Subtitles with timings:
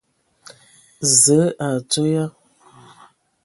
[1.19, 2.25] Zǝə, o adzo ya?